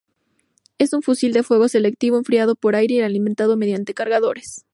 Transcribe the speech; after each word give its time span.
Es 0.79 0.93
un 0.93 1.03
fusil 1.03 1.31
de 1.31 1.43
fuego 1.43 1.67
selectivo, 1.69 2.17
enfriado 2.17 2.55
por 2.55 2.75
aire 2.75 2.95
y 2.95 3.01
alimentado 3.01 3.55
mediante 3.55 3.93
cargadores. 3.93 4.65